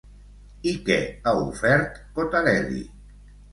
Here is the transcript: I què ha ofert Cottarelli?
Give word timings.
I 0.71 0.73
què 0.87 0.97
ha 1.29 1.35
ofert 1.43 2.01
Cottarelli? 2.17 2.83